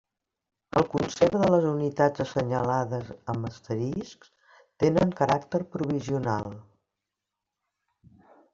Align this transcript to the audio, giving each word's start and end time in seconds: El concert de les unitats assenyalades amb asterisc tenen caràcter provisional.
El 0.79 0.85
concert 0.93 1.35
de 1.41 1.49
les 1.55 1.67
unitats 1.71 2.23
assenyalades 2.25 3.11
amb 3.35 3.49
asterisc 3.51 4.25
tenen 4.85 5.13
caràcter 5.23 5.63
provisional. 5.77 6.59